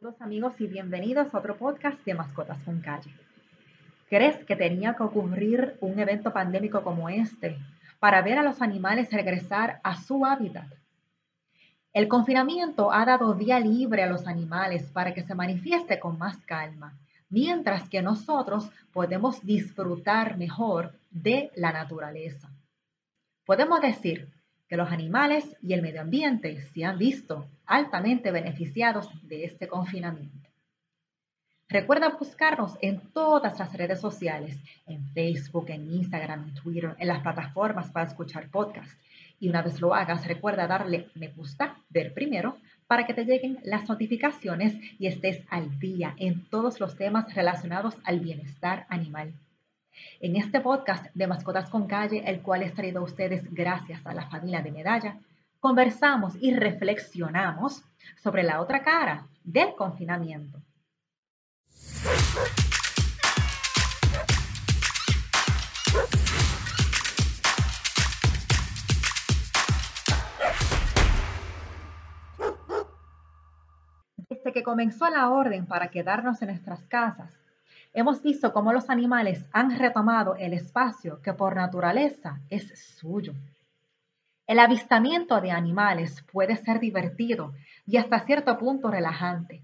Saludos 0.00 0.20
amigos 0.20 0.60
y 0.60 0.66
bienvenidos 0.66 1.32
a 1.32 1.38
otro 1.38 1.56
podcast 1.56 2.04
de 2.04 2.14
Mascotas 2.14 2.58
con 2.64 2.80
Calle. 2.80 3.10
¿Crees 4.08 4.44
que 4.44 4.56
tenía 4.56 4.94
que 4.94 5.04
ocurrir 5.04 5.76
un 5.80 5.98
evento 5.98 6.32
pandémico 6.32 6.82
como 6.82 7.08
este 7.08 7.56
para 8.00 8.20
ver 8.20 8.38
a 8.38 8.42
los 8.42 8.60
animales 8.60 9.12
regresar 9.12 9.80
a 9.84 9.96
su 9.96 10.26
hábitat? 10.26 10.66
El 11.92 12.08
confinamiento 12.08 12.92
ha 12.92 13.04
dado 13.04 13.34
vía 13.34 13.60
libre 13.60 14.02
a 14.02 14.08
los 14.08 14.26
animales 14.26 14.82
para 14.90 15.14
que 15.14 15.22
se 15.22 15.34
manifieste 15.34 16.00
con 16.00 16.18
más 16.18 16.38
calma, 16.38 16.98
mientras 17.30 17.88
que 17.88 18.02
nosotros 18.02 18.68
podemos 18.92 19.44
disfrutar 19.46 20.36
mejor 20.36 20.92
de 21.10 21.50
la 21.54 21.72
naturaleza. 21.72 22.50
Podemos 23.46 23.80
decir 23.80 24.28
los 24.76 24.90
animales 24.90 25.56
y 25.62 25.72
el 25.72 25.82
medio 25.82 26.00
ambiente 26.00 26.62
se 26.72 26.84
han 26.84 26.98
visto 26.98 27.46
altamente 27.66 28.30
beneficiados 28.30 29.08
de 29.22 29.44
este 29.44 29.68
confinamiento. 29.68 30.48
Recuerda 31.68 32.10
buscarnos 32.10 32.76
en 32.82 33.00
todas 33.12 33.58
las 33.58 33.72
redes 33.72 34.00
sociales, 34.00 34.56
en 34.86 35.04
Facebook, 35.08 35.70
en 35.70 35.90
Instagram, 35.92 36.44
en 36.44 36.54
Twitter, 36.54 36.94
en 36.98 37.08
las 37.08 37.20
plataformas 37.20 37.90
para 37.90 38.06
escuchar 38.06 38.48
podcasts. 38.50 38.96
Y 39.40 39.48
una 39.48 39.62
vez 39.62 39.80
lo 39.80 39.94
hagas, 39.94 40.26
recuerda 40.26 40.66
darle 40.66 41.08
me 41.14 41.28
gusta, 41.28 41.76
ver 41.88 42.12
primero, 42.12 42.58
para 42.86 43.06
que 43.06 43.14
te 43.14 43.24
lleguen 43.24 43.58
las 43.64 43.88
notificaciones 43.88 44.76
y 44.98 45.06
estés 45.06 45.42
al 45.48 45.78
día 45.78 46.14
en 46.18 46.44
todos 46.48 46.80
los 46.80 46.96
temas 46.96 47.34
relacionados 47.34 47.96
al 48.04 48.20
bienestar 48.20 48.86
animal. 48.88 49.32
En 50.20 50.36
este 50.36 50.60
podcast 50.60 51.06
de 51.14 51.26
Mascotas 51.26 51.68
con 51.70 51.86
Calle, 51.86 52.22
el 52.26 52.40
cual 52.40 52.62
es 52.62 52.74
traído 52.74 53.00
a 53.00 53.04
ustedes 53.04 53.52
gracias 53.52 54.04
a 54.06 54.14
la 54.14 54.28
familia 54.28 54.62
de 54.62 54.72
Medalla, 54.72 55.18
conversamos 55.60 56.34
y 56.40 56.54
reflexionamos 56.54 57.82
sobre 58.22 58.42
la 58.42 58.60
otra 58.60 58.82
cara 58.82 59.26
del 59.44 59.74
confinamiento. 59.74 60.60
Desde 74.16 74.52
que 74.52 74.62
comenzó 74.62 75.08
la 75.08 75.30
orden 75.30 75.66
para 75.66 75.88
quedarnos 75.88 76.42
en 76.42 76.48
nuestras 76.48 76.82
casas, 76.84 77.43
hemos 77.94 78.20
visto 78.20 78.52
cómo 78.52 78.72
los 78.72 78.90
animales 78.90 79.46
han 79.52 79.78
retomado 79.78 80.34
el 80.34 80.52
espacio 80.52 81.22
que 81.22 81.32
por 81.32 81.54
naturaleza 81.54 82.40
es 82.50 82.96
suyo. 82.98 83.32
El 84.46 84.58
avistamiento 84.58 85.40
de 85.40 85.52
animales 85.52 86.22
puede 86.30 86.56
ser 86.56 86.80
divertido 86.80 87.54
y 87.86 87.96
hasta 87.96 88.20
cierto 88.20 88.58
punto 88.58 88.90
relajante. 88.90 89.62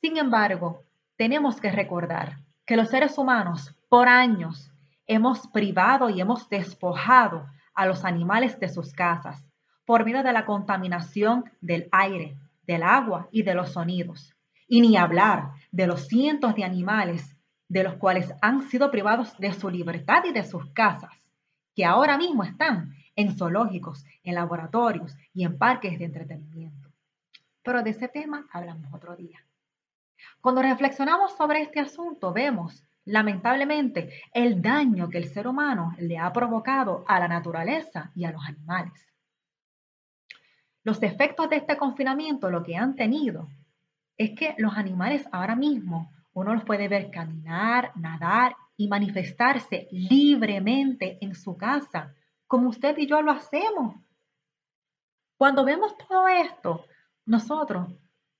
Sin 0.00 0.18
embargo, 0.18 0.84
tenemos 1.16 1.60
que 1.60 1.72
recordar 1.72 2.36
que 2.64 2.76
los 2.76 2.90
seres 2.90 3.18
humanos 3.18 3.74
por 3.88 4.06
años 4.06 4.70
hemos 5.06 5.48
privado 5.48 6.10
y 6.10 6.20
hemos 6.20 6.48
despojado 6.48 7.46
a 7.74 7.86
los 7.86 8.04
animales 8.04 8.60
de 8.60 8.68
sus 8.68 8.92
casas 8.92 9.42
por 9.84 10.04
medio 10.04 10.22
de 10.22 10.32
la 10.32 10.44
contaminación 10.44 11.44
del 11.60 11.88
aire, 11.90 12.36
del 12.66 12.82
agua 12.82 13.28
y 13.30 13.42
de 13.42 13.54
los 13.54 13.72
sonidos. 13.72 14.34
Y 14.68 14.80
ni 14.80 14.96
hablar 14.96 15.52
de 15.70 15.86
los 15.86 16.08
cientos 16.08 16.54
de 16.54 16.64
animales 16.64 17.35
de 17.68 17.82
los 17.82 17.94
cuales 17.94 18.32
han 18.42 18.62
sido 18.62 18.90
privados 18.90 19.36
de 19.38 19.52
su 19.52 19.68
libertad 19.70 20.24
y 20.24 20.32
de 20.32 20.44
sus 20.44 20.66
casas, 20.72 21.12
que 21.74 21.84
ahora 21.84 22.16
mismo 22.16 22.44
están 22.44 22.94
en 23.16 23.36
zoológicos, 23.36 24.04
en 24.22 24.34
laboratorios 24.34 25.16
y 25.32 25.44
en 25.44 25.58
parques 25.58 25.98
de 25.98 26.04
entretenimiento. 26.04 26.88
Pero 27.62 27.82
de 27.82 27.90
ese 27.90 28.08
tema 28.08 28.46
hablamos 28.52 28.92
otro 28.92 29.16
día. 29.16 29.44
Cuando 30.40 30.62
reflexionamos 30.62 31.36
sobre 31.36 31.62
este 31.62 31.80
asunto, 31.80 32.32
vemos, 32.32 32.84
lamentablemente, 33.04 34.22
el 34.32 34.62
daño 34.62 35.08
que 35.08 35.18
el 35.18 35.28
ser 35.28 35.48
humano 35.48 35.94
le 35.98 36.18
ha 36.18 36.32
provocado 36.32 37.04
a 37.08 37.18
la 37.18 37.28
naturaleza 37.28 38.12
y 38.14 38.24
a 38.24 38.32
los 38.32 38.44
animales. 38.46 39.06
Los 40.84 41.02
efectos 41.02 41.50
de 41.50 41.56
este 41.56 41.76
confinamiento 41.76 42.48
lo 42.48 42.62
que 42.62 42.76
han 42.76 42.94
tenido 42.94 43.48
es 44.16 44.30
que 44.38 44.54
los 44.58 44.76
animales 44.76 45.26
ahora 45.32 45.56
mismo 45.56 46.12
uno 46.36 46.52
los 46.52 46.64
puede 46.64 46.86
ver 46.86 47.10
caminar, 47.10 47.92
nadar 47.96 48.54
y 48.76 48.88
manifestarse 48.88 49.88
libremente 49.90 51.16
en 51.22 51.34
su 51.34 51.56
casa, 51.56 52.14
como 52.46 52.68
usted 52.68 52.94
y 52.98 53.06
yo 53.06 53.22
lo 53.22 53.32
hacemos. 53.32 53.96
Cuando 55.38 55.64
vemos 55.64 55.96
todo 55.96 56.28
esto, 56.28 56.84
nosotros 57.24 57.88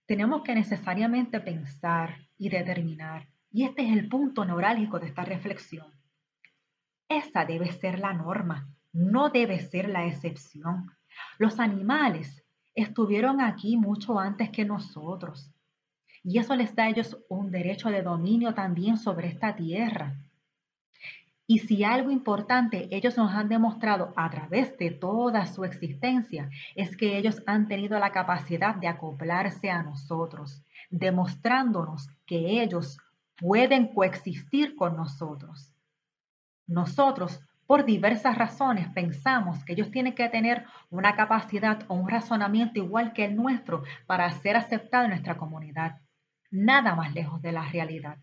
tenemos 0.04 0.42
que 0.42 0.54
necesariamente 0.54 1.40
pensar 1.40 2.18
y 2.36 2.50
determinar, 2.50 3.28
y 3.50 3.64
este 3.64 3.86
es 3.86 3.96
el 3.96 4.10
punto 4.10 4.44
neurálgico 4.44 4.98
de 4.98 5.06
esta 5.06 5.24
reflexión. 5.24 5.86
Esa 7.08 7.46
debe 7.46 7.72
ser 7.72 7.98
la 7.98 8.12
norma, 8.12 8.68
no 8.92 9.30
debe 9.30 9.58
ser 9.58 9.88
la 9.88 10.04
excepción. 10.04 10.90
Los 11.38 11.58
animales 11.58 12.44
estuvieron 12.74 13.40
aquí 13.40 13.78
mucho 13.78 14.18
antes 14.18 14.50
que 14.50 14.66
nosotros 14.66 15.55
y 16.28 16.38
eso 16.40 16.56
les 16.56 16.74
da 16.74 16.84
a 16.84 16.88
ellos 16.88 17.16
un 17.28 17.52
derecho 17.52 17.88
de 17.88 18.02
dominio 18.02 18.52
también 18.52 18.98
sobre 18.98 19.28
esta 19.28 19.54
tierra. 19.54 20.16
Y 21.46 21.60
si 21.60 21.84
algo 21.84 22.10
importante 22.10 22.88
ellos 22.90 23.16
nos 23.16 23.32
han 23.32 23.48
demostrado 23.48 24.12
a 24.16 24.28
través 24.28 24.76
de 24.76 24.90
toda 24.90 25.46
su 25.46 25.64
existencia 25.64 26.50
es 26.74 26.96
que 26.96 27.16
ellos 27.16 27.40
han 27.46 27.68
tenido 27.68 27.96
la 28.00 28.10
capacidad 28.10 28.74
de 28.74 28.88
acoplarse 28.88 29.70
a 29.70 29.84
nosotros, 29.84 30.64
demostrándonos 30.90 32.08
que 32.26 32.60
ellos 32.60 32.98
pueden 33.36 33.94
coexistir 33.94 34.74
con 34.74 34.96
nosotros. 34.96 35.72
Nosotros, 36.66 37.38
por 37.68 37.84
diversas 37.84 38.36
razones, 38.36 38.88
pensamos 38.88 39.64
que 39.64 39.74
ellos 39.74 39.92
tienen 39.92 40.16
que 40.16 40.28
tener 40.28 40.64
una 40.90 41.14
capacidad 41.14 41.84
o 41.86 41.94
un 41.94 42.08
razonamiento 42.08 42.80
igual 42.80 43.12
que 43.12 43.26
el 43.26 43.36
nuestro 43.36 43.84
para 44.06 44.28
ser 44.32 44.56
aceptados 44.56 45.04
en 45.04 45.10
nuestra 45.10 45.36
comunidad 45.36 46.00
nada 46.50 46.94
más 46.94 47.14
lejos 47.14 47.40
de 47.42 47.52
la 47.52 47.68
realidad. 47.68 48.18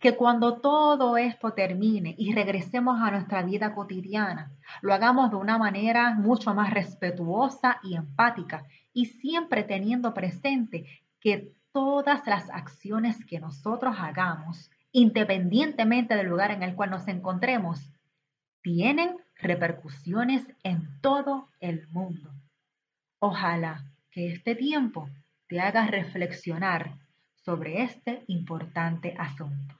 Que 0.00 0.16
cuando 0.16 0.60
todo 0.60 1.16
esto 1.16 1.52
termine 1.52 2.14
y 2.18 2.32
regresemos 2.32 3.00
a 3.00 3.10
nuestra 3.10 3.42
vida 3.42 3.74
cotidiana, 3.74 4.52
lo 4.82 4.92
hagamos 4.92 5.30
de 5.30 5.36
una 5.36 5.56
manera 5.56 6.14
mucho 6.14 6.54
más 6.54 6.70
respetuosa 6.72 7.78
y 7.82 7.94
empática 7.94 8.66
y 8.92 9.06
siempre 9.06 9.62
teniendo 9.62 10.14
presente 10.14 10.86
que 11.20 11.54
todas 11.72 12.26
las 12.26 12.50
acciones 12.50 13.24
que 13.24 13.40
nosotros 13.40 13.96
hagamos, 13.98 14.70
independientemente 14.92 16.16
del 16.16 16.26
lugar 16.26 16.50
en 16.50 16.62
el 16.62 16.74
cual 16.74 16.90
nos 16.90 17.06
encontremos, 17.08 17.92
tienen 18.62 19.16
repercusiones 19.36 20.46
en 20.64 21.00
todo 21.00 21.48
el 21.60 21.86
mundo. 21.88 22.32
Ojalá 23.20 23.84
que 24.10 24.32
este 24.32 24.54
tiempo 24.54 25.08
te 25.48 25.60
haga 25.60 25.86
reflexionar 25.86 26.94
sobre 27.34 27.82
este 27.82 28.22
importante 28.26 29.14
asunto. 29.18 29.74